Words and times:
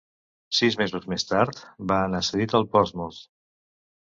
Sis 0.59 0.77
mesos 0.81 1.03
més 1.13 1.27
tard, 1.31 1.61
va 1.91 1.99
anar 2.07 2.25
cedit 2.31 2.59
al 2.61 2.67
Portsmouth. 2.73 3.21